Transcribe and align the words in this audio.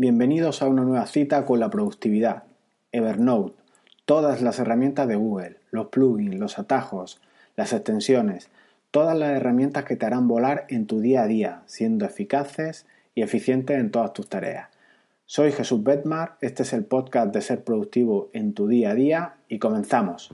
Bienvenidos 0.00 0.62
a 0.62 0.66
una 0.66 0.82
nueva 0.82 1.04
cita 1.04 1.44
con 1.44 1.60
la 1.60 1.68
productividad. 1.68 2.44
Evernote, 2.90 3.52
todas 4.06 4.40
las 4.40 4.58
herramientas 4.58 5.06
de 5.06 5.16
Google, 5.16 5.58
los 5.72 5.88
plugins, 5.88 6.36
los 6.36 6.58
atajos, 6.58 7.20
las 7.54 7.74
extensiones, 7.74 8.48
todas 8.90 9.14
las 9.14 9.36
herramientas 9.36 9.84
que 9.84 9.96
te 9.96 10.06
harán 10.06 10.26
volar 10.26 10.64
en 10.70 10.86
tu 10.86 11.00
día 11.00 11.24
a 11.24 11.26
día, 11.26 11.62
siendo 11.66 12.06
eficaces 12.06 12.86
y 13.14 13.20
eficientes 13.20 13.78
en 13.78 13.90
todas 13.90 14.14
tus 14.14 14.26
tareas. 14.26 14.70
Soy 15.26 15.52
Jesús 15.52 15.84
Betmar, 15.84 16.38
este 16.40 16.62
es 16.62 16.72
el 16.72 16.86
podcast 16.86 17.34
de 17.34 17.42
Ser 17.42 17.62
Productivo 17.62 18.30
en 18.32 18.54
tu 18.54 18.68
día 18.68 18.92
a 18.92 18.94
día 18.94 19.34
y 19.48 19.58
comenzamos. 19.58 20.32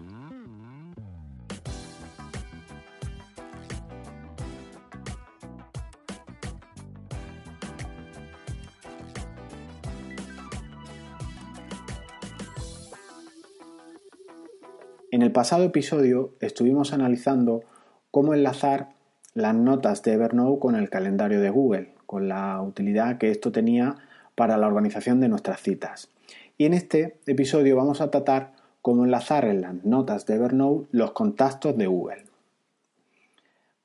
En 15.16 15.22
el 15.22 15.32
pasado 15.32 15.64
episodio 15.64 16.34
estuvimos 16.40 16.92
analizando 16.92 17.62
cómo 18.10 18.34
enlazar 18.34 18.90
las 19.32 19.54
notas 19.54 20.02
de 20.02 20.12
Evernote 20.12 20.60
con 20.60 20.76
el 20.76 20.90
calendario 20.90 21.40
de 21.40 21.48
Google, 21.48 21.94
con 22.04 22.28
la 22.28 22.60
utilidad 22.60 23.16
que 23.16 23.30
esto 23.30 23.50
tenía 23.50 23.96
para 24.34 24.58
la 24.58 24.66
organización 24.66 25.18
de 25.20 25.30
nuestras 25.30 25.62
citas. 25.62 26.10
Y 26.58 26.66
en 26.66 26.74
este 26.74 27.16
episodio 27.26 27.76
vamos 27.76 28.02
a 28.02 28.10
tratar 28.10 28.52
cómo 28.82 29.06
enlazar 29.06 29.46
en 29.46 29.62
las 29.62 29.86
notas 29.86 30.26
de 30.26 30.34
Evernote 30.34 30.86
los 30.92 31.12
contactos 31.12 31.78
de 31.78 31.86
Google. 31.86 32.26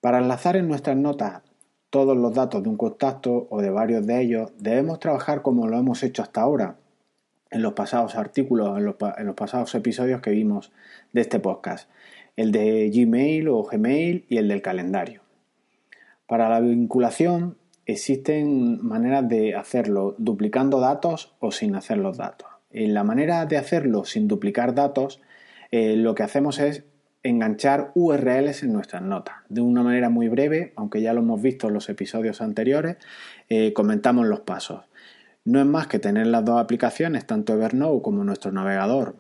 Para 0.02 0.18
enlazar 0.18 0.58
en 0.58 0.68
nuestras 0.68 0.98
notas 0.98 1.44
todos 1.90 2.18
los 2.18 2.34
datos 2.34 2.62
de 2.62 2.68
un 2.68 2.76
contacto 2.76 3.48
o 3.50 3.62
de 3.62 3.70
varios 3.70 4.06
de 4.06 4.22
ellos, 4.22 4.52
debemos 4.60 5.00
trabajar 5.00 5.44
como 5.44 5.66
lo 5.70 5.78
hemos 5.78 6.04
hecho 6.04 6.24
hasta 6.24 6.42
ahora, 6.42 6.76
en 7.52 7.62
los 7.62 7.74
pasados 7.74 8.16
artículos, 8.16 8.78
en 8.78 8.86
los, 8.86 9.36
pasados 9.36 9.76
episodios 9.76 10.22
que 10.22 10.32
vimos 10.32 10.72
de 11.12 11.22
este 11.22 11.40
podcast, 11.40 11.90
el 12.38 12.52
de 12.52 12.90
Gmail 12.90 13.50
o 13.50 13.64
Gmail 13.64 14.26
y 14.30 14.38
el 14.38 14.48
del 14.48 14.62
calendario. 14.62 15.22
Para 16.28 16.50
la 16.50 16.62
vinculación 16.62 17.58
existen 17.86 18.84
maneras 18.86 19.28
de 19.28 19.56
hacerlo 19.56 20.16
duplicando 20.18 20.80
datos 20.80 21.36
o 21.40 21.52
sin 21.52 21.76
hacer 21.76 21.98
los 21.98 22.18
datos. 22.18 22.48
En 22.72 22.94
la 22.94 23.04
manera 23.04 23.46
de 23.46 23.58
hacerlo 23.58 24.06
sin 24.06 24.30
duplicar 24.30 24.74
datos, 24.74 25.20
eh, 25.72 25.98
lo 25.98 26.16
que 26.16 26.24
hacemos 26.24 26.60
es 26.60 26.86
enganchar 27.24 27.92
URLs 27.96 28.64
en 28.64 28.74
nuestras 28.74 29.02
notas. 29.02 29.36
De 29.50 29.62
una 29.62 29.84
manera 29.84 30.10
muy 30.10 30.30
breve, 30.30 30.74
aunque 30.76 31.02
ya 31.02 31.14
lo 31.14 31.20
hemos 31.20 31.42
visto 31.42 31.68
en 31.68 31.74
los 31.74 31.90
episodios 31.90 32.42
anteriores, 32.42 32.98
eh, 33.50 33.74
comentamos 33.74 34.26
los 34.26 34.40
pasos. 34.40 34.86
No 35.44 35.60
es 35.60 35.66
más 35.66 35.88
que 35.88 36.00
tener 36.00 36.28
las 36.28 36.46
dos 36.46 36.60
aplicaciones, 36.60 37.26
tanto 37.26 37.54
Evernote 37.54 38.02
como 38.04 38.24
nuestro 38.24 38.52
navegador, 38.52 39.16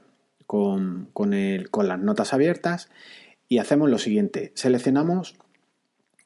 con, 0.51 1.07
las 1.83 1.99
notas 1.99 2.33
abiertas 2.33 2.89
y 3.47 3.59
hacemos 3.59 3.89
lo 3.89 3.97
siguiente. 3.97 4.51
Seleccionamos 4.55 5.35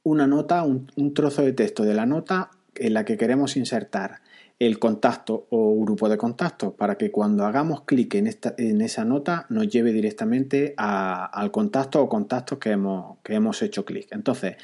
una 0.03 0.25
nota, 0.25 0.63
un, 0.63 1.13
trozo 1.13 1.43
de 1.43 1.53
texto 1.53 1.83
de 1.83 1.93
la 1.93 2.07
nota 2.07 2.49
en 2.73 2.95
la 2.95 3.05
que 3.05 3.17
queremos 3.17 3.55
insertar 3.55 4.21
el 4.57 4.79
contacto 4.79 5.45
o 5.51 5.79
grupo 5.79 6.09
de 6.09 6.17
contactos 6.17 6.73
para 6.73 6.97
que 6.97 7.11
cuando 7.11 7.45
hagamos 7.45 7.83
clic 7.83 8.15
en, 8.15 8.29
en, 8.57 8.81
esa 8.81 9.05
nota 9.05 9.45
nos 9.49 9.67
lleve 9.67 9.91
directamente 9.91 10.73
al 10.77 11.51
contacto 11.51 12.01
o 12.01 12.09
contactos 12.09 12.57
que 12.57 12.71
hemos, 12.71 13.17
que 13.23 13.35
hemos 13.35 13.61
hecho 13.61 13.85
clic. 13.85 14.07
Entonces, 14.11 14.55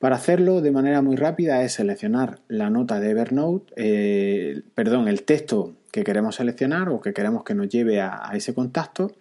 para 0.00 0.16
hacerlo 0.16 0.62
de 0.62 0.72
manera 0.72 1.02
muy 1.02 1.14
rápida 1.14 1.62
es 1.62 1.74
seleccionar 1.74 2.38
la 2.48 2.70
nota 2.70 2.98
de 3.00 3.10
Evernote, 3.10 3.70
eh, 3.76 4.62
perdón, 4.74 5.08
el 5.08 5.24
texto 5.24 5.74
que 5.92 6.04
queremos 6.04 6.36
seleccionar 6.36 6.88
o 6.88 7.02
que 7.02 7.12
queremos 7.12 7.44
que 7.44 7.54
nos 7.54 7.68
lleve 7.68 8.00
a, 8.00 8.30
ese 8.32 8.54
contacto, 8.54 9.12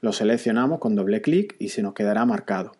lo 0.00 0.12
seleccionamos 0.12 0.78
con 0.78 0.94
doble 0.94 1.20
clic 1.20 1.56
y 1.58 1.70
se 1.70 1.82
nos 1.82 1.94
quedará 1.94 2.24
marcado. 2.26 2.70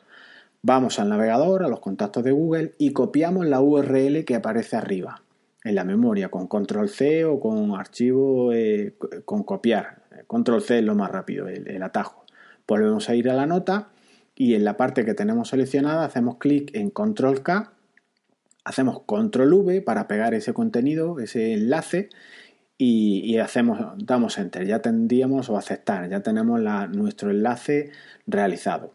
Vamos 0.62 1.00
al 1.00 1.08
navegador, 1.08 1.64
a 1.64 1.69
los 1.69 1.80
contactos 1.80 2.22
de 2.22 2.30
Google 2.30 2.74
y 2.78 2.92
copiamos 2.92 3.44
la 3.47 3.60
URL 3.60 4.24
que 4.24 4.36
aparece 4.36 4.76
arriba 4.76 5.20
en 5.64 5.74
la 5.74 5.82
memoria 5.82 6.28
con 6.28 6.47
control 6.47 6.88
C 6.88 7.24
o 7.24 7.41
con 7.41 7.74
archivo 7.74 8.53
eh, 8.53 8.94
con 9.24 9.42
copiar. 9.42 10.04
Control 10.28 10.62
C 10.62 10.78
es 10.78 10.84
lo 10.84 10.94
más 10.94 11.10
rápido, 11.10 11.48
el, 11.48 11.66
el 11.66 11.82
atajo. 11.82 12.24
Volvemos 12.69 13.08
a 13.08 13.16
ir 13.16 13.28
a 13.28 13.34
la 13.34 13.47
nota 13.47 13.88
y 14.40 14.54
en 14.54 14.64
la 14.64 14.78
parte 14.78 15.04
que 15.04 15.12
tenemos 15.12 15.50
seleccionada 15.50 16.02
hacemos 16.02 16.38
clic 16.38 16.74
en 16.74 16.88
control 16.88 17.42
K, 17.42 17.74
hacemos 18.64 19.02
control 19.02 19.52
V 19.52 19.82
para 19.82 20.08
pegar 20.08 20.32
ese 20.32 20.54
contenido, 20.54 21.20
ese 21.20 21.52
enlace 21.52 22.08
y, 22.78 23.36
hacemos, 23.36 23.78
damos 23.98 24.38
enter, 24.38 24.66
ya 24.66 24.80
tendríamos 24.80 25.50
o 25.50 25.58
aceptar, 25.58 26.08
ya 26.08 26.22
tenemos 26.22 26.58
nuestro 26.88 27.30
enlace 27.30 27.90
realizado. 28.26 28.94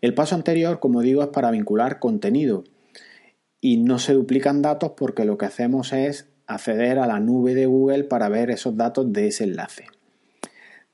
El 0.00 0.14
paso 0.14 0.34
anterior, 0.34 0.80
como 0.80 1.02
digo, 1.02 1.22
es 1.22 1.28
para 1.28 1.50
vincular 1.50 1.98
contenido 1.98 2.64
y 3.60 3.76
no 3.76 3.98
se 3.98 4.14
duplican 4.14 4.62
datos 4.62 4.92
porque 4.96 5.26
lo 5.26 5.36
que 5.36 5.44
hacemos 5.44 5.92
es 5.92 6.30
acceder 6.46 6.98
a 7.00 7.06
la 7.06 7.20
nube 7.20 7.54
de 7.54 7.66
Google 7.66 8.04
para 8.04 8.30
ver 8.30 8.50
esos 8.50 8.78
datos 8.78 9.12
de 9.12 9.26
ese 9.26 9.44
enlace. 9.44 9.84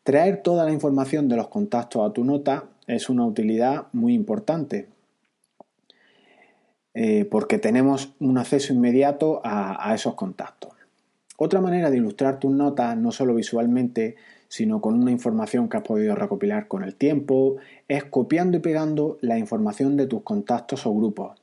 Traer 0.03 0.43
toda 0.43 0.65
la 0.65 0.73
información 0.73 1.29
de 1.29 1.37
los 1.37 1.47
contactos 1.47 2.05
a 2.05 2.13
tu 2.13 2.25
nota 2.25 2.70
es 2.95 3.09
una 3.09 3.25
utilidad 3.25 3.87
muy 3.93 4.15
importante 4.15 4.89
eh, 6.93 7.25
porque 7.25 7.59
tenemos 7.59 8.13
un 8.19 8.37
acceso 8.39 8.73
inmediato 8.73 9.41
a, 9.45 9.95
esos 9.95 10.15
contactos. 10.15 10.73
Otra 11.37 11.61
manera 11.61 11.91
de 11.91 11.99
ilustrar 11.99 12.41
tus 12.41 12.53
notas, 12.53 12.97
no 12.97 13.13
solo 13.13 13.35
visualmente, 13.35 14.17
sino 14.49 14.81
con 14.81 15.01
una 15.01 15.13
información 15.13 15.69
que 15.69 15.77
has 15.77 15.85
podido 15.85 16.15
recopilar 16.17 16.67
con 16.67 16.83
el 16.83 16.97
tiempo, 16.97 17.57
es 17.87 18.05
copiando 18.05 18.57
y 18.59 18.61
pegando 18.61 19.19
la 19.21 19.39
información 19.39 19.97
de 19.97 20.07
tus 20.07 20.23
contactos 20.23 20.85
o 20.85 20.95
grupos, 20.95 21.41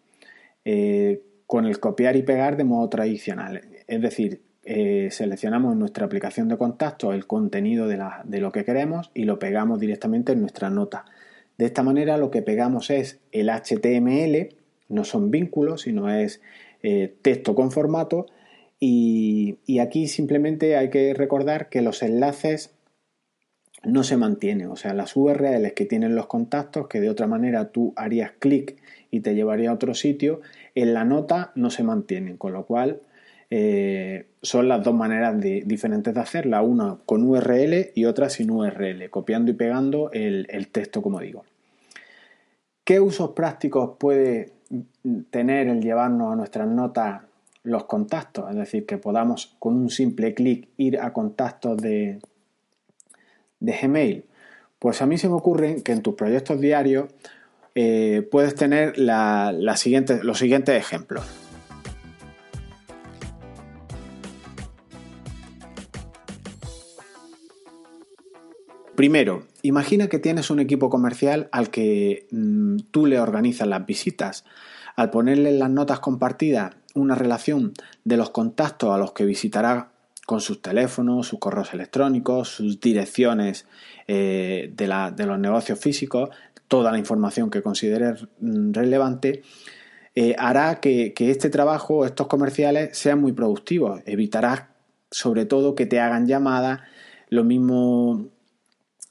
eh, 0.66 1.24
con 1.47 1.66
el 1.66 1.79
copiar 1.79 2.18
y 2.18 2.24
pegar 2.24 2.58
de 2.58 2.66
modo 2.66 2.90
tradicional. 2.90 3.62
Es 3.88 4.02
decir, 4.02 4.41
eh, 4.66 5.08
seleccionamos 5.12 5.72
en 5.72 5.79
nuestra 5.79 6.06
aplicación 6.06 6.50
de 6.50 6.58
contactos 6.58 7.16
el 7.16 7.25
contenido 7.25 7.88
de, 7.88 8.03
de, 8.25 8.41
lo 8.41 8.52
que 8.52 8.66
queremos 8.66 9.12
y 9.14 9.24
lo 9.24 9.40
pegamos 9.40 9.79
directamente 9.79 10.34
en 10.34 10.41
nuestra 10.41 10.69
nota. 10.69 11.06
De 11.57 11.66
esta 11.66 11.84
manera 11.84 12.18
lo 12.18 12.31
que 12.31 12.41
pegamos 12.41 12.90
es 12.90 13.19
el 13.31 13.50
HTML, 13.50 14.56
no 14.90 15.03
son 15.03 15.31
vínculos, 15.31 15.81
sino 15.81 16.09
es 16.09 16.41
eh, 16.84 17.16
texto 17.22 17.56
con 17.56 17.72
formato. 17.72 18.28
Y, 18.79 19.57
aquí 19.79 20.07
simplemente 20.07 20.78
hay 20.78 20.90
que 20.90 21.13
recordar 21.13 21.69
que 21.69 21.81
los 21.81 22.03
enlaces 22.03 22.75
no 23.84 24.03
se 24.03 24.17
mantienen, 24.17 24.69
o 24.69 24.75
sea, 24.75 24.94
las 24.94 25.16
URLs 25.16 25.73
que 25.73 25.85
tienen 25.85 26.16
los 26.16 26.28
contactos, 26.28 26.88
que 26.88 27.00
de 27.00 27.09
otra 27.09 27.28
manera 27.28 27.72
tú 27.72 27.94
harías 27.96 28.31
clic 28.40 28.75
y 29.12 29.22
te 29.22 29.34
llevaría 29.34 29.69
a 29.69 29.73
otro 29.73 29.94
sitio, 29.94 30.41
en 30.75 30.94
la 30.94 31.06
nota 31.06 31.51
no 31.56 31.69
se 31.69 31.84
mantienen, 31.84 32.38
con 32.38 32.53
lo 32.53 32.66
cual 32.66 33.01
eh, 33.50 34.28
son 34.41 34.68
las 34.68 34.84
dos 34.84 34.94
maneras 34.94 35.40
diferentes 35.40 36.13
de 36.13 36.19
hacerla, 36.19 36.62
una 36.62 36.97
con 37.06 37.24
URL 37.24 37.91
y 37.96 38.06
otra 38.06 38.30
sin 38.30 38.52
URL, 38.52 39.09
copiando 39.09 39.52
y 39.52 39.53
pegando 39.53 40.12
el, 40.12 40.68
texto 40.72 41.02
como 41.02 41.19
digo. 41.19 41.46
¿Qué 42.84 43.00
usos 43.00 43.31
prácticos 43.31 43.97
puede 43.97 44.53
tener 45.30 45.68
el 45.68 45.81
llevarnos 45.81 46.34
a 46.34 46.35
nuestras 46.35 46.68
notas 46.68 47.22
los 47.63 47.85
contactos? 47.85 48.50
Es 48.50 48.56
decir, 48.56 48.85
que 48.85 48.97
podamos 48.97 49.56
con 49.59 49.75
un 49.75 49.90
simple 49.90 50.34
clic 50.34 50.69
ir 50.78 51.00
a 51.00 51.14
contactos 51.14 51.78
de, 51.78 52.19
de 53.59 53.78
Gmail. 53.81 54.25
Pues 54.79 55.02
a 55.02 55.06
mí 55.06 55.18
se 55.18 55.28
me 55.28 55.35
ocurre 55.35 55.84
que 55.84 55.91
en 55.91 56.02
tus 56.02 56.16
proyectos 56.16 56.59
diarios 56.62 57.09
eh, 57.75 58.28
puedes 58.29 58.56
tener 58.56 58.97
la, 58.97 59.52
los 59.53 59.79
siguientes 59.79 60.75
ejemplos. 60.75 61.47
Primero, 68.97 69.46
imagina 69.61 70.08
que 70.08 70.17
tienes 70.17 70.49
un 70.49 70.59
equipo 70.59 70.90
comercial 70.90 71.49
al 71.52 71.70
que 71.70 72.26
mm, 72.32 72.78
tú 72.90 73.05
le 73.05 73.20
organizas 73.20 73.67
las 73.67 73.85
visitas. 73.85 74.44
Al 74.96 75.11
ponerle 75.11 75.49
en 75.49 75.59
las 75.59 75.70
notas 75.70 75.99
compartidas 75.99 76.73
una 76.96 77.14
relación 77.14 77.73
de 78.05 78.17
los 78.17 78.32
contactos 78.32 78.90
a 78.90 78.97
los 78.97 79.11
que 79.11 79.23
visitará 79.23 79.91
con 80.26 80.41
sus 80.41 80.64
teléfonos, 80.64 81.28
sus 81.28 81.38
correos 81.38 81.76
electrónicos, 81.76 82.49
sus 82.49 82.79
direcciones 82.79 83.67
eh, 84.08 84.73
de, 84.76 84.88
los 84.88 85.38
negocios 85.38 85.79
físicos, 85.79 86.32
toda 86.67 86.91
la 86.91 86.97
información 86.97 87.52
que 87.52 87.61
consideres 87.61 88.26
mm, 88.40 88.72
relevante, 88.72 89.43
eh, 90.16 90.34
hará 90.40 90.79
que, 90.79 91.14
que, 91.14 91.29
este 91.29 91.52
trabajo, 91.52 92.03
estos 92.03 92.26
comerciales, 92.26 92.97
sean 92.97 93.22
muy 93.22 93.34
productivos. 93.34 94.02
Evitarás 94.08 94.64
sobre 95.11 95.46
todo 95.46 95.76
que 95.76 95.85
te 95.85 96.00
hagan 96.00 96.26
llamadas, 96.26 96.79
lo 97.29 97.43
mismo 97.43 98.32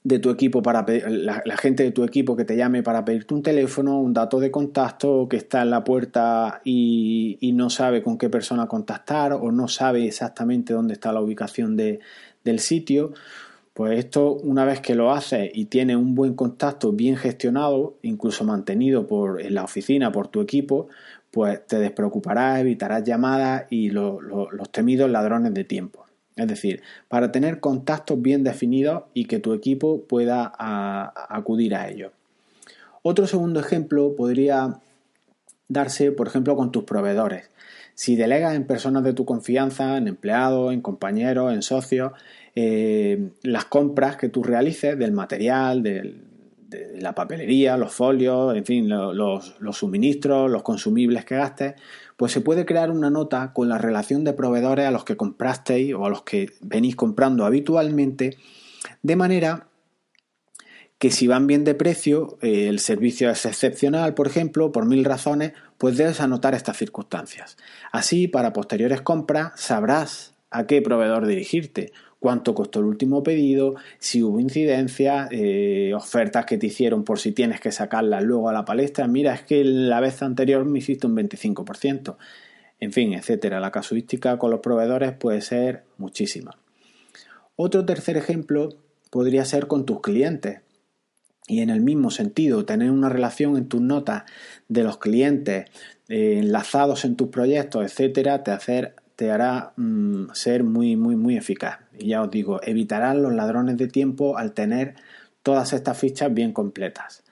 de 0.06 0.20
tu 0.20 0.31
equipo 0.31 0.62
para 0.62 0.87
la, 1.08 1.43
la, 1.44 1.56
gente 1.56 1.82
de 1.82 1.91
tu 1.91 2.05
equipo 2.05 2.37
que 2.37 2.44
te 2.44 2.56
llame 2.56 2.85
para 2.85 3.05
pedirte 3.05 3.35
un 3.35 3.43
teléfono, 3.43 4.00
un 4.00 4.14
dato 4.14 4.38
de 4.38 4.53
contacto 4.53 5.26
que 5.29 5.37
está 5.37 5.62
en 5.62 5.70
la 5.70 5.82
puerta 5.82 6.61
y, 6.64 7.41
no 7.55 7.70
sabe 7.70 8.05
con 8.05 8.17
qué 8.17 8.29
persona 8.29 8.69
contactar 8.69 9.32
o 9.32 9.50
no 9.50 9.67
sabe 9.67 10.06
exactamente 10.06 10.75
dónde 10.75 10.93
está 10.93 11.12
la 11.12 11.20
ubicación 11.20 11.76
de, 11.76 11.99
del 12.44 12.61
sitio. 12.61 13.14
Pues 13.73 13.99
esto, 13.99 14.35
una 14.35 14.64
vez 14.64 14.81
que 14.81 14.94
lo 14.94 15.11
haces 15.11 15.50
y 15.53 15.64
tienes 15.64 15.97
un 15.97 16.14
buen 16.14 16.35
contacto 16.35 16.93
bien 16.93 17.17
gestionado, 17.17 17.97
incluso 18.03 18.44
mantenido 18.44 19.08
por, 19.08 19.41
en 19.41 19.55
la 19.55 19.64
oficina 19.64 20.12
por 20.12 20.29
tu 20.29 20.41
equipo, 20.41 20.87
pues 21.32 21.67
te 21.67 21.81
despreocuparás, 21.81 22.61
evitarás 22.61 23.03
llamadas 23.03 23.64
y 23.70 23.91
los 23.91 24.20
temidos 24.70 25.11
ladrones 25.11 25.53
de 25.53 25.64
tiempo. 25.64 26.06
Es 26.37 26.47
decir, 26.47 26.83
para 27.09 27.33
tener 27.33 27.61
contactos 27.61 28.21
bien 28.21 28.44
definidos 28.44 29.05
y 29.15 29.25
que 29.25 29.38
tu 29.38 29.55
equipo 29.55 30.03
pueda 30.03 30.53
acudir 30.56 31.75
a 31.75 31.88
ellos. 31.88 32.12
Otro 33.03 33.27
segundo 33.27 33.61
ejemplo 33.61 34.15
podría 34.15 34.81
darse, 35.69 36.12
por 36.12 36.27
ejemplo, 36.29 36.55
con 36.56 36.73
tus 36.73 36.85
proveedores. 36.85 37.50
Si 37.94 38.15
delegas 38.15 38.55
en 38.55 38.67
personas 38.67 39.05
de 39.05 39.15
tu 39.15 39.25
confianza, 39.25 39.97
en 39.97 40.09
empleados, 40.09 40.73
en 40.75 40.83
compañeros, 40.83 41.55
en 41.55 41.62
socios, 41.62 42.12
eh, 42.55 43.31
las 43.43 43.65
compras 43.65 44.17
que 44.17 44.29
tú 44.29 44.43
realices 44.43 44.99
del 44.99 45.12
material, 45.12 45.82
la 46.95 47.15
papelería, 47.15 47.77
los 47.77 47.93
folios, 47.93 48.57
en 48.57 48.65
fin, 48.65 48.89
los, 48.89 49.57
los 49.61 49.77
suministros, 49.77 50.51
los 50.51 50.63
consumibles 50.63 51.25
que 51.25 51.37
gastes, 51.37 51.75
pues 52.17 52.33
se 52.33 52.41
puede 52.41 52.65
crear 52.67 52.91
una 52.91 53.11
nota 53.11 53.53
con 53.53 53.69
la 53.69 53.79
relación 53.79 54.25
de 54.25 54.33
proveedores 54.33 54.87
a 54.87 54.91
los 54.91 55.05
que 55.05 55.17
comprasteis 55.17 55.95
o 55.95 56.07
a 56.07 56.11
los 56.11 56.23
que 56.23 56.51
venís 56.61 56.97
comprando 56.97 57.45
habitualmente, 57.45 58.37
de 59.03 59.17
manera 59.17 59.69
que 60.99 61.11
si 61.11 61.27
van 61.27 61.47
bien 61.47 61.65
de 61.65 61.75
precio, 61.75 62.39
eh, 62.41 62.69
el 62.69 62.79
servicio 62.79 63.31
es 63.31 63.45
excepcional, 63.45 64.15
por 64.15 64.27
ejemplo, 64.27 64.73
por 64.73 64.87
mil 64.87 65.05
razones, 65.05 65.53
pues 65.79 65.97
debes 65.97 66.21
anotar 66.21 66.55
estas 66.55 66.79
circunstancias. 66.79 67.59
Así, 67.93 68.29
para 68.29 68.55
posteriores 68.55 69.03
compras, 69.03 69.53
sabrás 69.57 70.35
a 70.51 70.67
qué 70.67 70.81
proveedor 70.81 71.27
dirigirte 71.27 71.93
cuánto 72.21 72.55
costó 72.55 72.81
el 72.81 72.87
último 72.87 73.23
pedido, 73.23 73.77
si 73.99 74.23
hubo 74.23 74.41
incidencias, 74.41 75.29
eh, 75.31 75.93
ofertas 75.95 76.47
que 76.47 76.59
te 76.59 76.67
hicieron 76.67 77.05
por 77.05 77.19
si 77.19 77.33
tienes 77.33 77.61
que 77.61 77.73
sacarlas 77.73 78.23
luego 78.25 78.49
a 78.49 78.53
la 78.53 78.65
palestra. 78.65 79.07
Mira, 79.07 79.35
es 79.35 79.43
que 79.43 79.65
la 79.65 80.01
vez 80.01 80.23
anterior 80.23 80.65
me 80.65 80.79
hiciste 80.79 81.07
un 81.07 81.17
25%. 81.17 82.17
En 82.81 82.93
fin, 82.93 83.13
etcétera. 83.15 83.61
La 83.61 83.71
casuística 83.71 84.39
con 84.39 84.51
los 84.51 84.61
proveedores 84.61 85.13
puede 85.13 85.41
ser 85.41 85.85
muchísima. 85.99 86.59
Otro 87.57 87.87
tercer 87.87 88.17
ejemplo 88.17 88.71
podría 89.11 89.45
ser 89.45 89.67
con 89.67 89.87
tus 89.87 90.01
clientes. 90.01 90.61
Y 91.49 91.61
en 91.61 91.71
el 91.71 91.81
mismo 91.81 92.11
sentido, 92.11 92.65
tener 92.65 92.91
una 92.91 93.09
relación 93.09 93.57
en 93.57 93.69
tus 93.69 93.81
notas 93.81 94.25
de 94.69 94.83
los 94.83 94.99
clientes 94.99 95.67
eh, 96.09 96.39
enlazados 96.39 97.05
en 97.05 97.17
tus 97.17 97.29
proyectos, 97.29 97.85
etcétera, 97.85 98.43
te 98.43 98.51
hacer 98.51 98.97
te 99.17 99.31
hará 99.31 99.73
mm, 99.77 100.27
ser 100.35 100.63
muy, 100.63 100.97
muy, 100.97 101.17
muy 101.17 101.37
eficaz. 101.37 101.81
Y 101.99 102.09
ya 102.09 102.23
os 102.23 102.31
digo, 102.31 102.61
evitarán 102.63 103.23
los 103.23 103.33
ladrones 103.35 103.77
de 103.79 103.89
tiempo 103.89 104.37
al 104.37 104.53
tener 104.53 104.95
todas 105.43 105.73
estas 105.73 105.99
fichas 105.99 106.33
bien 106.33 106.53
completas. 106.53 107.25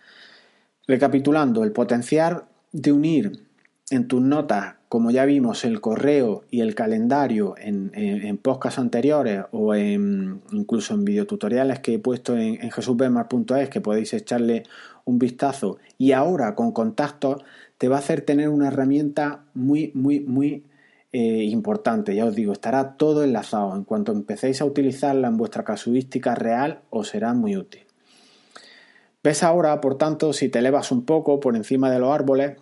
Recapitulando, 0.86 1.62
el 1.62 1.72
potencial 1.72 2.44
de 2.72 2.92
unir 2.92 3.44
en 3.90 4.08
tus 4.08 4.22
notas, 4.22 4.76
como 4.88 5.10
ya 5.10 5.24
vimos, 5.24 5.64
el 5.64 5.80
correo 5.80 6.44
y 6.50 6.60
el 6.60 6.74
calendario 6.74 7.54
en, 7.58 7.90
en, 7.94 8.38
podcasts 8.38 8.78
anteriores 8.78 9.44
o 9.50 9.74
en, 9.74 10.40
incluso 10.52 10.94
en 10.94 11.04
videotutoriales 11.04 11.80
que 11.80 11.94
he 11.94 11.98
puesto 11.98 12.36
en, 12.36 12.58
en 12.62 13.68
que 13.70 13.80
podéis 13.80 14.14
echarle 14.14 14.62
un 15.04 15.18
vistazo 15.18 15.78
y 15.98 16.12
ahora 16.12 16.54
con 16.54 16.72
contactos 16.72 17.42
te 17.76 17.88
va 17.88 17.96
a 17.96 17.98
hacer 17.98 18.22
tener 18.22 18.48
una 18.48 18.68
herramienta 18.68 19.44
muy, 19.54 19.90
muy, 19.94 20.20
muy 20.20 20.64
eh, 21.16 21.44
importante, 21.44 22.12
ya 22.12 22.24
os 22.24 22.34
digo, 22.34 22.52
estará 22.52 22.96
todo 22.96 23.22
enlazado. 23.22 23.76
En 23.76 23.84
cuanto 23.84 24.10
empecéis 24.10 24.60
a 24.60 24.64
utilizarla 24.64 25.28
en 25.28 25.36
vuestra 25.36 25.62
casuística 25.62 26.34
real, 26.34 26.80
os 26.90 27.06
será 27.06 27.34
muy 27.34 27.56
útil. 27.56 27.82
Ves 29.22 29.44
ahora, 29.44 29.80
por 29.80 29.96
tanto, 29.96 30.32
si 30.32 30.48
te 30.48 30.58
elevas 30.58 30.90
un 30.90 31.04
poco 31.04 31.38
por 31.38 31.54
encima 31.54 31.88
de 31.88 32.00
los 32.00 32.12
árboles, 32.12 32.56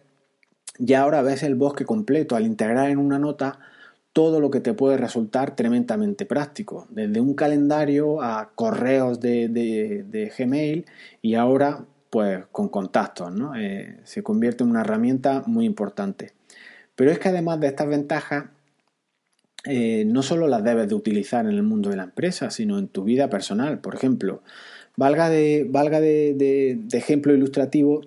ya 0.79 1.01
ahora 1.01 1.23
ves 1.23 1.43
el 1.45 1.55
bosque 1.55 1.87
completo 1.87 2.37
al 2.37 2.45
integrar 2.45 2.91
en 2.91 2.99
una 2.99 3.19
nota 3.19 3.59
todo 4.13 4.39
lo 4.39 4.51
que 4.51 4.61
te 4.61 4.75
puede 4.75 4.99
resultar 4.99 5.57
tremendamente 5.57 6.27
práctico, 6.27 6.87
desde 6.91 7.23
un 7.23 7.33
calendario 7.33 8.21
a 8.21 8.51
correos 8.55 9.19
de, 9.19 10.31
Gmail 10.37 10.85
y 11.23 11.37
ahora 11.37 11.87
pues 12.11 12.45
con 12.53 12.69
contactos, 12.69 13.33
¿no? 13.33 13.57
Eh, 13.57 14.01
se 14.05 14.23
convierte 14.23 14.63
en 14.63 14.69
una 14.69 14.83
herramienta 14.83 15.43
muy 15.47 15.65
importante. 15.65 16.33
Pero 16.95 17.11
es 17.11 17.19
que 17.19 17.29
además 17.29 17.61
de 17.61 17.69
estas 17.69 17.89
ventajas, 17.89 18.45
eh, 19.65 20.05
no 20.07 20.23
solo 20.23 20.49
las 20.49 20.65
debes 20.65 20.89
de 20.89 20.95
utilizar 20.95 21.45
en 21.47 21.53
el 21.53 21.63
mundo 21.63 21.91
de 21.91 21.97
la 21.97 22.05
empresa, 22.05 22.51
sino 22.51 22.79
en 22.79 22.89
tu 22.89 23.05
vida 23.05 23.31
personal. 23.31 23.81
Por 23.81 23.95
ejemplo, 23.95 24.43
valga 24.97 25.29
de, 25.31 25.67
valga 25.69 26.01
de, 26.01 26.81
ejemplo 26.93 27.35
ilustrativo, 27.35 28.03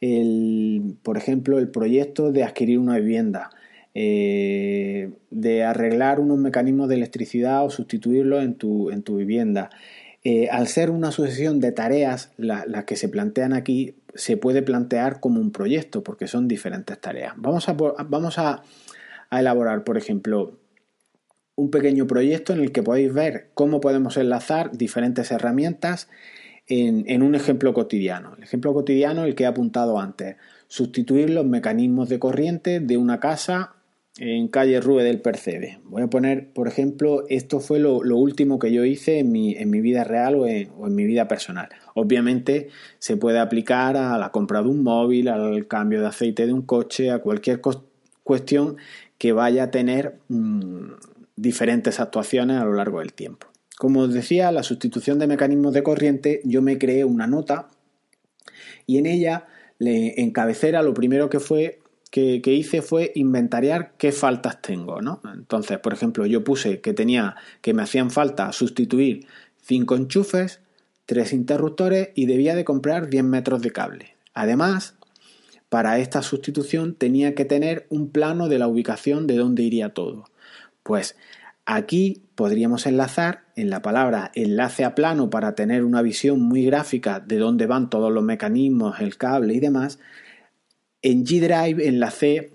el, 0.00 0.96
por 1.02 1.16
ejemplo, 1.16 1.58
el 1.58 1.68
proyecto 1.68 2.32
de 2.32 2.44
adquirir 2.44 2.78
una 2.78 2.98
vivienda, 2.98 3.50
eh, 3.94 5.10
de 5.30 5.64
arreglar 5.64 6.20
unos 6.20 6.38
mecanismos 6.38 6.88
de 6.88 6.94
electricidad 6.96 7.64
o 7.64 7.70
sustituirlos 7.70 8.42
en 8.44 8.54
tu, 8.54 8.90
en 8.90 9.02
tu 9.02 9.16
vivienda. 9.16 9.70
Eh, 10.24 10.48
al 10.50 10.68
ser 10.68 10.90
una 10.90 11.10
sucesión 11.10 11.58
de 11.58 11.72
tareas, 11.72 12.30
las 12.36 12.84
que 12.84 12.94
se 12.94 13.08
plantean 13.08 13.52
aquí, 13.52 13.96
se 14.14 14.36
puede 14.36 14.62
plantear 14.62 15.18
como 15.18 15.40
un 15.40 15.50
proyecto 15.50 16.04
porque 16.04 16.28
son 16.28 16.46
diferentes 16.46 17.00
tareas. 17.00 17.34
Vamos 17.36 17.68
a, 17.68 17.72
vamos 17.72 18.38
a, 18.38 18.62
elaborar, 19.32 19.82
por 19.82 19.96
ejemplo, 19.96 20.58
un 21.56 21.70
pequeño 21.70 22.06
proyecto 22.06 22.52
en 22.52 22.60
el 22.60 22.70
que 22.70 22.82
podéis 22.82 23.12
ver 23.12 23.50
cómo 23.54 23.80
podemos 23.80 24.16
enlazar 24.16 24.70
diferentes 24.76 25.30
herramientas 25.32 26.08
en, 26.68 27.22
un 27.22 27.34
ejemplo 27.34 27.74
cotidiano. 27.74 28.34
El 28.36 28.44
ejemplo 28.44 28.72
cotidiano, 28.72 29.24
el 29.24 29.34
que 29.34 29.44
he 29.44 29.46
apuntado 29.46 29.98
antes, 29.98 30.36
sustituir 30.68 31.30
los 31.30 31.46
mecanismos 31.46 32.08
de 32.08 32.18
corriente 32.18 32.78
de 32.80 32.96
una 32.96 33.18
casa 33.20 33.74
en 34.18 34.48
calle 34.48 34.80
Rue 34.80 35.02
del 35.02 35.20
Percebe. 35.20 35.80
Voy 35.84 36.02
a 36.02 36.08
poner, 36.08 36.52
por 36.52 36.68
ejemplo, 36.68 37.24
esto 37.28 37.60
fue 37.60 37.78
lo, 37.78 37.98
último 37.98 38.58
que 38.58 38.72
yo 38.72 38.84
hice 38.84 39.18
en 39.18 39.32
mi, 39.32 39.54
en 39.54 39.70
mi 39.70 39.80
vida 39.80 40.04
real 40.04 40.34
o 40.34 40.46
en, 40.46 40.94
mi 40.94 41.04
vida 41.04 41.28
personal. 41.28 41.70
Obviamente 41.94 42.68
se 42.98 43.16
puede 43.16 43.38
aplicar 43.38 43.96
a 43.96 44.18
la 44.18 44.30
compra 44.30 44.62
de 44.62 44.68
un 44.68 44.82
móvil, 44.82 45.28
al 45.28 45.66
cambio 45.66 46.00
de 46.00 46.08
aceite 46.08 46.46
de 46.46 46.52
un 46.52 46.62
coche, 46.62 47.10
a 47.10 47.20
cualquier 47.20 47.60
cuestión 48.22 48.76
que 49.16 49.32
vaya 49.32 49.64
a 49.64 49.70
tener 49.70 50.18
mm, 50.28 50.92
diferentes 51.36 51.98
actuaciones 52.00 52.58
a 52.58 52.64
lo 52.64 52.74
largo 52.74 52.98
del 53.00 53.14
tiempo. 53.14 53.46
Como 53.78 54.00
os 54.00 54.12
decía, 54.12 54.52
la 54.52 54.62
sustitución 54.62 55.18
de 55.18 55.26
mecanismos 55.26 55.72
de 55.72 55.82
corriente, 55.82 56.40
yo 56.44 56.60
me 56.60 56.78
creé 56.78 57.04
una 57.04 57.26
nota 57.26 57.68
y 58.86 58.98
en 58.98 59.06
ella 59.06 59.46
le 59.78 60.20
encabecera 60.20 60.82
lo 60.82 60.94
primero 60.94 61.30
que 61.30 61.40
fue 61.40 61.81
que, 62.12 62.52
hice 62.52 62.82
fue 62.82 63.10
inventariar 63.14 63.94
qué 63.96 64.12
faltas 64.12 64.60
tengo, 64.60 65.00
¿no? 65.00 65.22
Entonces, 65.32 65.78
por 65.78 65.94
ejemplo, 65.94 66.26
yo 66.26 66.44
puse 66.44 66.82
que 66.82 66.92
tenía, 66.92 67.36
que 67.62 67.72
me 67.72 67.82
hacían 67.82 68.10
falta 68.10 68.52
sustituir 68.52 69.26
cinco 69.62 69.96
enchufes, 69.96 70.60
tres 71.06 71.32
interruptores 71.32 72.10
y 72.14 72.26
debía 72.26 72.54
de 72.54 72.66
comprar 72.66 73.08
10 73.08 73.24
metros 73.24 73.62
de 73.62 73.70
cable. 73.70 74.14
Además, 74.34 74.94
para 75.70 75.98
esta 76.00 76.20
sustitución 76.20 76.94
tenía 76.94 77.34
que 77.34 77.46
tener 77.46 77.86
un 77.88 78.10
plano 78.10 78.50
de 78.50 78.58
la 78.58 78.68
ubicación 78.68 79.26
de 79.26 79.36
dónde 79.36 79.62
iría 79.62 79.94
todo. 79.94 80.26
Pues 80.82 81.16
aquí 81.64 82.24
podríamos 82.34 82.84
enlazar 82.84 83.44
en 83.56 83.70
la 83.70 83.80
palabra 83.80 84.32
enlace 84.34 84.84
a 84.84 84.94
plano 84.94 85.30
para 85.30 85.54
tener 85.54 85.82
una 85.82 86.02
visión 86.02 86.42
muy 86.42 86.66
gráfica 86.66 87.20
de 87.20 87.38
dónde 87.38 87.66
van 87.66 87.88
todos 87.88 88.12
los 88.12 88.22
mecanismos, 88.22 89.00
el 89.00 89.16
cable 89.16 89.54
y 89.54 89.60
demás, 89.60 89.98
en 91.02 91.24
G 91.26 91.40
Drive 91.40 91.86
enlacé 91.86 92.52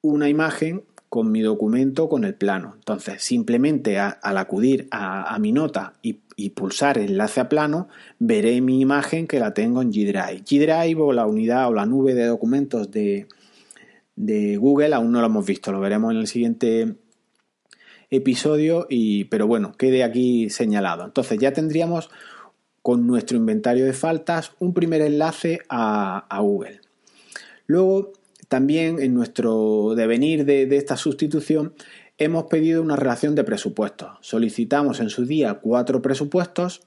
una 0.00 0.28
imagen 0.28 0.84
con 1.08 1.30
mi 1.30 1.40
documento 1.40 2.08
con 2.08 2.24
el 2.24 2.34
plano. 2.34 2.74
Entonces, 2.76 3.22
simplemente 3.22 3.98
al 3.98 4.38
acudir 4.38 4.88
a, 4.90 5.38
mi 5.38 5.52
nota 5.52 5.94
y, 6.02 6.20
pulsar 6.50 6.98
enlace 6.98 7.40
a 7.40 7.48
plano, 7.48 7.88
veré 8.18 8.60
mi 8.60 8.80
imagen 8.80 9.26
que 9.26 9.40
la 9.40 9.54
tengo 9.54 9.82
en 9.82 9.92
G 9.92 10.06
Drive. 10.06 10.44
G 10.44 10.60
Drive 10.60 11.00
o 11.00 11.12
la 11.12 11.26
unidad 11.26 11.68
o 11.68 11.74
la 11.74 11.86
nube 11.86 12.14
de 12.14 12.26
documentos 12.26 12.90
de, 12.90 13.26
de 14.16 14.56
Google 14.56 14.94
aún 14.94 15.12
no 15.12 15.20
lo 15.20 15.26
hemos 15.26 15.46
visto, 15.46 15.72
lo 15.72 15.80
veremos 15.80 16.12
en 16.12 16.18
el 16.18 16.26
siguiente 16.26 16.94
episodio, 18.10 18.86
y, 18.88 19.24
pero 19.24 19.46
bueno, 19.46 19.72
quede 19.72 20.04
aquí 20.04 20.48
señalado. 20.48 21.04
Entonces 21.04 21.38
ya 21.38 21.52
tendríamos 21.52 22.08
con 22.82 23.06
nuestro 23.06 23.36
inventario 23.36 23.84
de 23.84 23.92
faltas 23.92 24.52
un 24.60 24.72
primer 24.72 25.02
enlace 25.02 25.60
a 25.68 26.38
Google. 26.40 26.80
Luego, 27.68 28.14
también 28.48 28.98
en 29.00 29.14
nuestro 29.14 29.94
devenir 29.94 30.46
de, 30.46 30.74
esta 30.74 30.96
sustitución, 30.96 31.74
hemos 32.16 32.44
pedido 32.44 32.82
una 32.82 32.96
relación 32.96 33.34
de 33.34 33.44
presupuestos. 33.44 34.16
Solicitamos 34.22 35.00
en 35.00 35.10
su 35.10 35.26
día 35.26 35.60
cuatro 35.60 36.00
presupuestos 36.00 36.80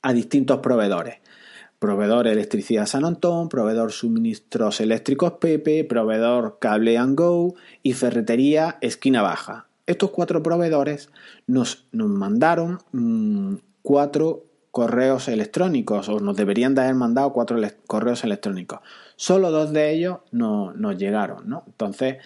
a 0.00 0.12
distintos 0.12 0.60
proveedores. 0.60 1.16
Proveedor 1.80 2.28
electricidad 2.28 2.86
San 2.86 3.04
Antón, 3.04 3.48
proveedor 3.48 3.90
suministros 3.90 4.80
eléctricos 4.80 5.32
Pepe, 5.40 5.82
proveedor 5.82 6.58
cable 6.60 6.96
and 6.96 7.18
go 7.18 7.56
y 7.82 7.94
ferretería 7.94 8.78
esquina 8.80 9.20
baja. 9.20 9.66
Estos 9.86 10.12
cuatro 10.12 10.44
proveedores 10.44 11.10
nos, 11.48 11.86
nos 11.90 12.08
mandaron 12.08 12.78
mm, 12.92 13.56
cuatro 13.82 14.44
correos 14.72 15.28
electrónicos 15.28 16.08
o 16.08 16.18
nos 16.18 16.34
deberían 16.34 16.74
de 16.74 16.80
haber 16.80 16.94
mandado 16.94 17.32
cuatro 17.34 17.58
correos 17.86 18.24
electrónicos. 18.24 18.80
Solo 19.16 19.50
dos 19.50 19.72
de 19.72 19.92
ellos 19.92 20.20
no, 20.32 20.72
nos 20.72 20.96
llegaron, 20.96 21.48
¿no? 21.48 21.62
Entonces, 21.66 22.16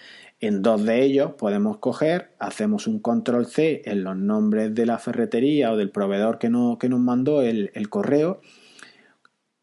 en 0.40 0.62
dos 0.62 0.84
de 0.84 1.02
ellos 1.02 1.32
podemos 1.32 1.78
coger, 1.78 2.30
hacemos 2.38 2.86
un 2.86 3.00
control 3.00 3.46
C 3.46 3.82
en 3.84 4.04
los 4.04 4.16
nombres 4.16 4.74
de 4.76 4.86
la 4.86 4.98
ferretería 4.98 5.72
o 5.72 5.76
del 5.76 5.90
proveedor 5.90 6.38
que, 6.38 6.48
que 6.78 6.88
nos 6.88 7.00
mandó 7.00 7.42
el, 7.42 7.72
el 7.74 7.88
correo. 7.90 8.40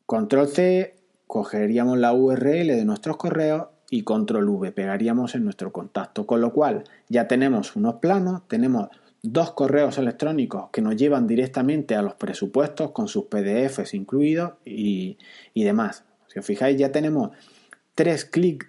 Control 0.06 0.50
C, 0.50 0.96
cogeríamos 1.26 1.98
la 1.98 2.12
URL 2.12 2.68
de 2.68 2.84
nuestros 2.84 3.16
correos 3.16 3.68
y 3.92 4.04
control 4.04 4.50
V 4.50 4.72
pegaríamos 4.74 5.36
en 5.36 5.46
nuestro 5.46 5.72
contacto. 5.72 6.26
Con 6.26 6.42
lo 6.42 6.52
cual 6.52 6.84
ya 7.08 7.30
tenemos 7.30 7.78
unos 7.78 7.96
planos, 7.96 8.42
tenemos 8.50 8.90
dos 9.24 9.54
correos 9.54 9.98
electrónicos 9.98 10.70
que 10.72 10.82
nos 10.82 10.98
llevan 10.98 11.26
directamente 11.28 11.96
a 11.96 12.02
los 12.02 12.14
presupuestos 12.16 12.92
con 12.92 13.08
sus 13.08 13.26
PDFs 13.26 13.94
incluidos 13.94 14.54
y, 14.66 15.18
demás. 15.56 16.04
Si 16.28 16.40
os 16.40 16.46
fijáis 16.46 16.78
ya 16.78 16.92
tenemos 16.92 17.32
tres 17.96 18.26
clics 18.26 18.68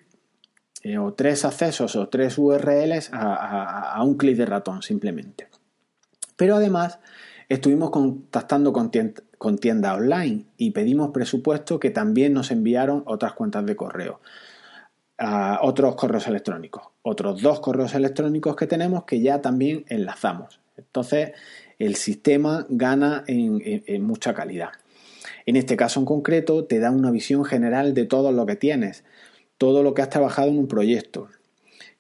eh, 0.83 0.97
o 0.97 1.13
tres 1.13 1.45
accesos 1.45 1.97
o 1.97 2.09
tres 2.09 2.39
URLs 2.39 3.11
a, 3.13 4.01
un 4.05 4.17
clic 4.17 4.37
de 4.37 4.47
ratón 4.47 4.83
simplemente. 4.83 5.49
Pero 6.37 6.57
además 6.57 7.01
estuvimos 7.49 7.91
contactando 7.91 8.73
con 8.73 8.91
con 9.39 9.59
tienda 9.59 9.95
online 9.95 10.47
y 10.57 10.71
pedimos 10.71 11.11
presupuesto 11.11 11.81
que 11.81 11.91
también 11.91 12.33
nos 12.33 12.53
enviaron 12.53 13.03
otras 13.07 13.33
cuentas 13.33 13.67
de 13.67 13.77
correo 13.77 14.21
a 15.19 15.61
otros 15.63 15.95
correos 15.95 16.27
electrónicos, 16.27 16.85
otros 17.03 17.41
dos 17.41 17.61
correos 17.61 17.95
electrónicos 17.95 18.57
que 18.57 18.67
tenemos 18.67 19.05
que 19.05 19.21
ya 19.21 19.41
también 19.41 19.85
enlazamos. 19.89 20.61
Entonces, 20.77 21.33
el 21.79 21.95
sistema 21.97 22.67
gana 22.69 23.25
en, 23.27 24.03
mucha 24.03 24.35
calidad. 24.35 24.71
En 25.47 25.57
este 25.57 25.77
caso 25.77 26.01
en 26.01 26.07
concreto, 26.07 26.65
te 26.65 26.79
da 26.79 26.91
una 26.91 27.11
visión 27.11 27.45
general 27.45 27.95
de 27.95 28.07
todo 28.07 28.33
lo 28.33 28.47
que 28.47 28.57
tienes, 28.57 29.05
todo 29.59 29.83
lo 29.83 29.95
que 29.95 30.03
has 30.03 30.11
trabajado 30.11 30.49
en 30.49 30.59
un 30.59 30.69
proyecto. 30.69 31.29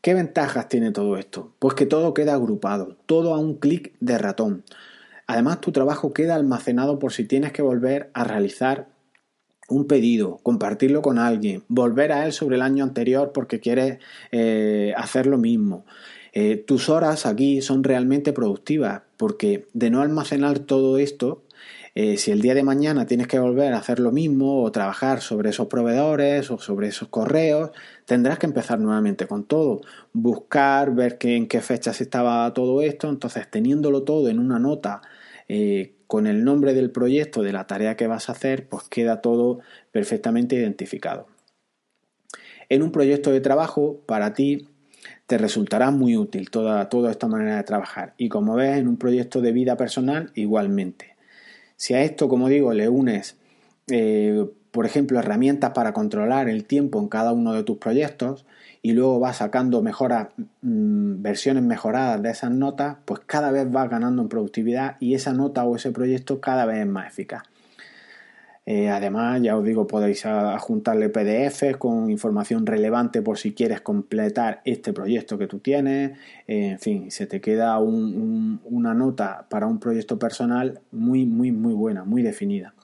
¿Qué 0.01 0.15
ventajas 0.15 0.69
tiene 0.69 0.91
todo 0.91 1.17
esto? 1.17 1.53
Pues 1.59 1.75
que 1.75 1.87
todo 1.87 2.15
queda 2.15 2.35
agrupado, 2.35 2.97
todo 3.07 3.35
a 3.35 3.39
un 3.39 3.55
clic 3.55 3.95
de 4.01 4.19
ratón. 4.19 4.65
Además, 5.27 5.61
tu 5.61 5.73
trabajo 5.73 6.13
queda 6.13 6.35
almacenado 6.35 6.99
por 6.99 7.13
si 7.13 7.25
tienes 7.25 7.53
que 7.53 7.63
volver 7.63 8.11
a 8.13 8.25
realizar 8.25 8.89
un 9.69 9.87
pedido, 9.87 10.39
compartirlo 10.43 11.03
con 11.03 11.19
alguien, 11.19 11.65
volver 11.69 12.13
a 12.13 12.27
él 12.27 12.33
sobre 12.33 12.57
el 12.57 12.63
año 12.63 12.85
anterior 12.85 13.33
porque 13.33 13.61
quieres 13.61 13.99
eh, 14.33 14.93
hacer 14.97 15.27
lo 15.27 15.39
mismo. 15.39 15.85
Eh, 16.33 16.57
tus 16.57 16.89
horas 16.89 17.27
aquí 17.27 17.63
son 17.63 17.85
realmente 17.85 18.33
productivas 18.33 19.03
porque 19.17 19.69
de 19.73 19.91
no 19.91 20.03
almacenar 20.03 20.59
todo 20.59 20.99
esto, 20.99 21.45
eh, 21.97 22.17
si 22.17 22.33
el 22.33 22.41
día 22.41 22.55
de 22.55 22.65
mañana 22.65 23.07
tienes 23.07 23.29
que 23.29 23.39
volver 23.39 23.73
a 23.73 23.79
hacer 23.79 24.01
lo 24.01 24.11
mismo 24.11 24.65
o 24.65 24.73
trabajar 24.73 25.21
sobre 25.21 25.51
esos 25.51 25.69
proveedores 25.69 26.51
o 26.51 26.59
sobre 26.59 26.89
esos 26.89 27.09
correos, 27.09 27.71
tendrás 28.05 28.41
que 28.41 28.47
empezar 28.47 28.81
nuevamente 28.81 29.29
con 29.29 29.45
todo. 29.45 29.81
Buscar, 30.13 30.93
ver 30.93 31.19
en 31.21 31.47
qué 31.47 31.61
fechas 31.61 32.01
estaba 32.01 32.53
todo 32.53 32.83
esto. 32.83 33.09
Entonces, 33.09 33.49
teniéndolo 33.49 34.03
todo 34.03 34.29
en 34.29 34.41
una 34.41 34.59
nota 34.59 35.03
con 36.07 36.27
el 36.27 36.45
nombre 36.45 36.75
del 36.75 36.91
proyecto, 36.91 37.43
de 37.43 37.53
la 37.53 37.67
tarea 37.67 37.97
que 37.97 38.07
vas 38.07 38.29
a 38.29 38.33
hacer, 38.33 38.69
pues 38.69 38.85
queda 38.85 39.21
todo 39.21 39.61
perfectamente 39.93 40.57
identificado. 40.57 41.27
En 42.69 42.83
un 42.83 42.93
proyecto 42.93 43.31
de 43.31 43.41
trabajo, 43.41 44.01
para 44.07 44.33
ti, 44.33 44.69
te 45.27 45.39
resultará 45.39 45.91
muy 45.91 46.17
útil 46.17 46.51
toda, 46.51 46.89
toda 46.89 47.11
esta 47.11 47.29
manera 47.29 47.57
de 47.57 47.63
trabajar. 47.63 48.15
Y 48.17 48.29
como 48.29 48.55
ves, 48.55 48.79
en 48.79 48.89
un 48.89 48.97
proyecto 48.97 49.41
de 49.41 49.53
vida 49.53 49.77
personal, 49.77 50.31
igualmente. 50.35 51.17
Si 51.77 51.95
a 51.95 52.03
esto, 52.03 52.29
como 52.29 52.49
digo, 52.49 52.73
le 52.73 52.89
unes, 52.89 53.37
eh, 53.91 54.47
por 54.75 54.87
ejemplo, 54.87 55.21
herramientas 55.21 55.71
para 55.71 55.93
controlar 55.93 56.49
el 56.49 56.65
tiempo 56.65 56.99
en 56.99 57.07
cada 57.07 57.31
uno 57.31 57.53
de 57.53 57.63
tus 57.63 57.79
proyectos, 57.79 58.45
y 58.83 58.91
luego 58.91 59.21
vas 59.21 59.37
sacando 59.37 59.83
mejoras, 59.83 60.31
mm, 60.63 61.23
versiones 61.23 61.63
mejoradas 61.63 62.21
de 62.21 62.31
esas 62.31 62.51
notas, 62.51 62.97
pues 63.05 63.21
cada 63.25 63.53
vez 63.53 63.71
vas 63.71 63.89
ganando 63.89 64.21
en 64.21 64.29
productividad 64.29 64.97
y 64.99 65.15
esa 65.15 65.33
nota 65.33 65.63
o 65.63 65.77
ese 65.77 65.93
proyecto 65.93 66.41
cada 66.41 66.67
vez 66.67 66.79
es 66.79 66.87
más 66.89 67.07
eficaz. 67.07 67.45
Eh, 68.67 68.89
además, 68.89 69.41
ya 69.43 69.57
os 69.57 69.65
digo, 69.65 69.87
podéis 69.87 70.27
adjuntarle 70.27 71.09
PDF 71.09 71.79
con 71.79 72.11
información 72.11 72.67
relevante 72.67 73.23
por 73.23 73.39
si 73.39 73.55
quieres 73.55 73.81
completar 73.81 74.61
este 74.65 74.93
proyecto 74.93 75.39
que 75.39 75.47
tú 75.47 75.61
tienes. 75.61 76.19
Eh, 76.49 76.71
en 76.71 76.81
fin, 76.81 77.11
se 77.13 77.29
te 77.29 77.41
queda 77.41 77.79
una 77.79 78.93
nota 78.93 79.47
para 79.49 79.69
un 79.69 79.79
proyecto 79.79 80.19
personal 80.19 80.81
muy, 80.91 81.27
muy, 81.27 81.53
muy 81.53 81.75
buena, 81.75 82.05
muy 82.05 82.23
definida. 82.23 82.75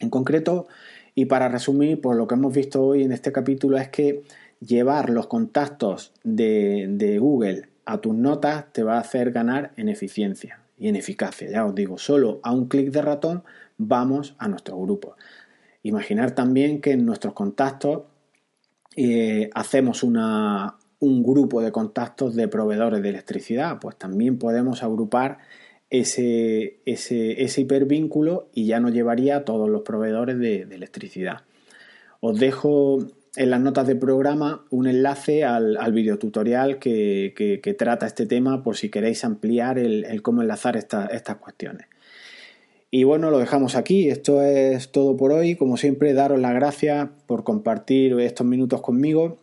En 0.00 0.10
concreto, 0.10 0.66
y 1.14 1.26
para 1.26 1.48
resumir, 1.48 2.00
pues 2.00 2.16
lo 2.16 2.26
que 2.26 2.34
hemos 2.34 2.54
visto 2.54 2.82
hoy 2.82 3.02
en 3.02 3.12
este 3.12 3.32
capítulo 3.32 3.76
es 3.78 3.88
que 3.88 4.22
llevar 4.60 5.10
los 5.10 5.26
contactos 5.26 6.12
de, 6.22 7.18
Google 7.20 7.68
a 7.84 7.98
tus 7.98 8.14
notas 8.14 8.72
te 8.72 8.82
va 8.82 8.96
a 8.96 9.00
hacer 9.00 9.32
ganar 9.32 9.72
en 9.76 9.88
eficiencia 9.88 10.60
y 10.78 10.88
en 10.88 10.96
eficacia. 10.96 11.50
Ya 11.50 11.66
os 11.66 11.74
digo, 11.74 11.98
solo 11.98 12.40
a 12.42 12.52
un 12.52 12.66
clic 12.66 12.90
de 12.90 13.02
ratón 13.02 13.44
vamos 13.76 14.34
a 14.38 14.48
nuestro 14.48 14.80
grupo. 14.80 15.16
Imaginar 15.82 16.30
también 16.30 16.80
que 16.80 16.92
en 16.92 17.04
nuestros 17.04 17.34
contactos 17.34 18.02
eh, 18.96 19.50
hacemos 19.54 20.02
una, 20.02 20.76
un 21.00 21.22
grupo 21.22 21.60
de 21.60 21.72
contactos 21.72 22.34
de 22.34 22.48
proveedores 22.48 23.02
de 23.02 23.08
electricidad, 23.08 23.78
pues 23.80 23.96
también 23.96 24.38
podemos 24.38 24.82
agrupar 24.82 25.38
ese, 25.92 26.78
ese, 26.86 27.42
ese 27.42 27.60
hipervínculo 27.60 28.48
y 28.54 28.64
ya 28.64 28.80
nos 28.80 28.94
llevaría 28.94 29.36
a 29.36 29.44
todos 29.44 29.68
los 29.68 29.82
proveedores 29.82 30.38
de, 30.38 30.62
electricidad. 30.62 31.42
Os 32.20 32.40
dejo 32.40 33.06
en 33.36 33.50
las 33.50 33.60
notas 33.60 33.86
de 33.86 33.94
programa 33.94 34.64
un 34.70 34.86
enlace 34.86 35.44
al, 35.44 35.76
al 35.76 35.92
videotutorial 35.92 36.78
que, 36.78 37.34
que, 37.36 37.74
trata 37.74 38.06
este 38.06 38.24
tema 38.24 38.62
por 38.62 38.78
si 38.78 38.88
queréis 38.88 39.22
ampliar 39.22 39.78
el, 39.78 40.22
cómo 40.22 40.40
enlazar 40.40 40.78
estas 40.78 41.36
cuestiones. 41.36 41.86
Y 42.90 43.04
bueno, 43.04 43.30
lo 43.30 43.38
dejamos 43.38 43.76
aquí. 43.76 44.08
Esto 44.08 44.40
es 44.40 44.92
todo 44.92 45.18
por 45.18 45.32
hoy. 45.32 45.56
Como 45.56 45.76
siempre, 45.76 46.14
daros 46.14 46.40
las 46.40 46.54
gracias 46.54 47.10
por 47.26 47.44
compartir 47.44 48.18
estos 48.18 48.46
minutos 48.46 48.80
conmigo. 48.80 49.38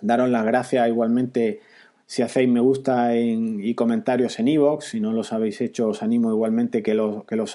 Daros 0.00 0.30
las 0.30 0.46
gracias 0.46 0.88
igualmente 0.88 1.60
si 2.06 2.22
hacéis 2.22 2.48
me 2.48 2.60
gusta 2.60 3.16
y 3.16 3.74
comentarios 3.74 4.38
en 4.38 4.48
iVoox. 4.48 4.84
si 4.84 5.00
no 5.00 5.12
los 5.12 5.32
habéis 5.32 5.60
hecho, 5.60 5.88
os 5.88 6.02
animo 6.02 6.30
igualmente 6.30 6.82
que 6.82 6.94
los, 6.94 7.24
que 7.24 7.36
los, 7.36 7.54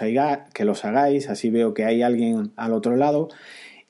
que 0.53 0.65
los 0.65 0.86
hagáis. 0.86 1.29
Así 1.29 1.50
veo 1.50 1.74
que 1.74 1.86
hay 1.86 2.01
alguien 2.01 2.51
al 2.58 2.74
otro 2.74 2.96
lado 2.96 3.29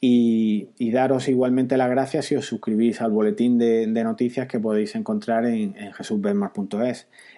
y, 0.04 0.92
daros 0.92 1.30
igualmente 1.30 1.78
las 1.78 1.90
gracias 1.90 2.26
si 2.26 2.36
os 2.36 2.46
suscribís 2.46 3.02
al 3.02 3.12
boletín 3.12 3.60
de, 3.60 3.86
noticias 4.04 4.48
que 4.48 4.60
podéis 4.60 4.96
encontrar 4.96 5.46
en, 5.46 5.76
en 5.78 5.92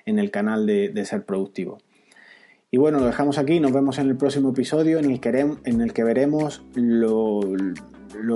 en 0.06 0.20
el 0.20 0.32
canal 0.32 0.66
de, 0.66 1.06
Ser 1.06 1.26
Productivo. 1.26 1.80
Y 2.72 2.78
bueno, 2.78 3.00
lo 3.00 3.06
dejamos 3.06 3.38
aquí, 3.38 3.60
nos 3.60 3.74
vemos 3.74 4.00
en 4.00 4.08
el 4.08 4.16
próximo 4.16 4.50
episodio 4.50 4.98
en 4.98 5.12
el 5.12 5.20
que, 5.20 5.30
en 5.66 5.82
el 5.82 5.94
que 5.94 6.04
veremos 6.04 6.64
lo, 6.74 7.42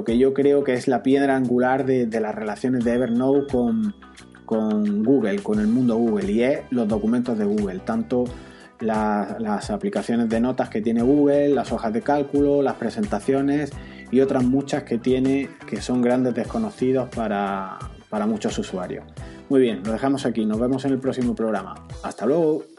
que 0.05 0.17
yo 0.17 0.33
creo 0.33 0.63
que 0.63 0.73
es 0.73 0.87
la 0.87 1.01
piedra 1.01 1.35
angular 1.35 1.85
de, 1.85 2.07
las 2.19 2.35
relaciones 2.35 2.83
de 2.83 2.93
Evernote 2.93 3.51
con, 3.51 3.95
con 4.47 5.03
Google, 5.03 5.43
con 5.43 5.59
el 5.59 5.67
mundo 5.67 5.97
Google, 5.97 6.31
y 6.31 6.41
es 6.41 6.61
los 6.69 6.87
documentos 6.87 7.37
de 7.37 7.43
Google, 7.43 7.79
tanto 7.79 8.23
las 8.79 9.69
aplicaciones 9.69 10.29
de 10.29 10.39
notas 10.39 10.69
que 10.69 10.81
tiene 10.81 11.01
Google, 11.01 11.49
las 11.49 11.73
hojas 11.73 11.91
de 11.91 12.01
cálculo, 12.01 12.61
las 12.61 12.75
presentaciones 12.75 13.71
y 14.09 14.21
otras 14.21 14.45
muchas 14.45 14.83
que 14.83 14.97
tiene 14.97 15.49
que 15.67 15.81
son 15.81 16.01
grandes 16.01 16.33
desconocidos 16.33 17.09
para, 17.09 17.77
para 18.09 18.25
muchos 18.25 18.57
usuarios. 18.57 19.03
Muy 19.49 19.59
bien, 19.59 19.81
lo 19.83 19.91
dejamos 19.91 20.25
aquí, 20.25 20.45
nos 20.45 20.59
vemos 20.59 20.85
en 20.85 20.93
el 20.93 20.99
próximo 20.99 21.35
programa. 21.35 21.75
Hasta 22.03 22.25
luego. 22.25 22.76